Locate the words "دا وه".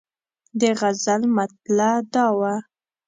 2.13-2.53